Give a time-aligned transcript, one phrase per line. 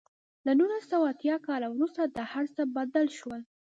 [0.45, 3.41] له نولس سوه اتیا کال وروسته دا هر څه بدل شول.